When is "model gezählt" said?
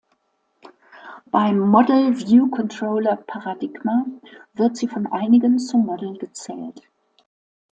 5.85-6.81